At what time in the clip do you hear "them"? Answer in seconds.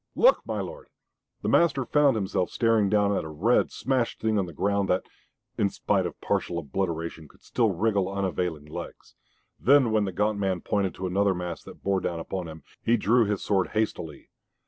12.47-12.63